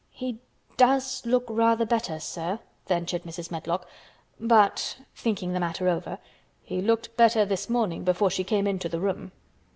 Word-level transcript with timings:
"He 0.09 0.39
does 0.77 1.23
look 1.27 1.43
rather 1.47 1.85
better, 1.85 2.19
sir," 2.19 2.57
ventured 2.87 3.21
Mrs. 3.21 3.51
Medlock. 3.51 3.87
"But"—thinking 4.39 5.53
the 5.53 5.59
matter 5.59 5.87
over—"he 5.87 6.81
looked 6.81 7.15
better 7.15 7.45
this 7.45 7.69
morning 7.69 8.03
before 8.03 8.31
she 8.31 8.43
came 8.43 8.65
into 8.65 8.89
the 8.89 8.99
room." 8.99 9.31